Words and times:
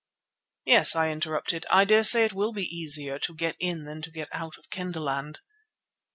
"Yes," 0.65 0.95
I 0.95 1.09
interrupted, 1.11 1.63
"I 1.69 1.85
dare 1.85 2.03
say 2.03 2.25
it 2.25 2.33
will 2.33 2.53
be 2.53 2.63
easier 2.65 3.19
to 3.19 3.35
get 3.35 3.55
in 3.59 3.83
than 3.85 4.01
to 4.01 4.09
get 4.09 4.29
out 4.31 4.57
of 4.57 4.71
Kendahland." 4.71 5.41